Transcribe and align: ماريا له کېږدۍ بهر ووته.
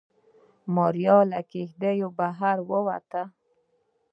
ماريا 0.75 1.17
له 1.31 1.39
کېږدۍ 1.51 1.99
بهر 2.17 2.57
ووته. 2.69 3.23